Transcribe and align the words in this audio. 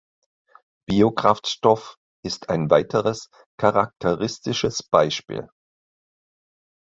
Biokraftstoff 0.87 1.97
ist 2.25 2.49
ein 2.49 2.71
weiteres 2.71 3.29
charakteristisches 3.59 4.81
Beispiel. 4.81 5.47